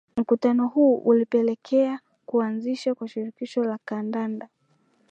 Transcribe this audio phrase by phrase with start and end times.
[0.17, 4.49] Mkutano huu ulipelekea kuanzishwa kwa Shirikisho la Kandanda